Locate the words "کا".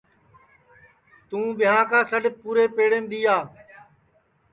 1.89-1.99